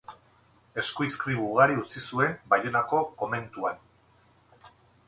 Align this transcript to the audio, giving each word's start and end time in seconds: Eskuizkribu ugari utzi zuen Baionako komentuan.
Eskuizkribu 0.83 1.45
ugari 1.49 1.77
utzi 1.83 2.03
zuen 2.07 2.35
Baionako 2.55 3.05
komentuan. 3.21 3.83